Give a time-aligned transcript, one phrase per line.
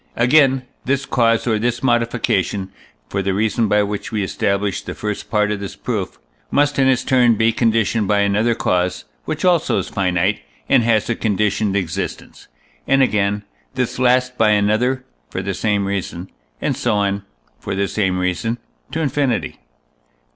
[0.15, 2.71] Again, this cause or this modification
[3.07, 6.17] (for the reason by which we established the first part of this proof)
[6.49, 11.07] must in its turn be conditioned by another cause, which also is finite, and has
[11.07, 12.47] a conditioned existence,
[12.87, 13.43] and, again,
[13.75, 17.23] this last by another (for the same reason); and so on
[17.59, 18.57] (for the same reason)
[18.91, 19.59] to infinity.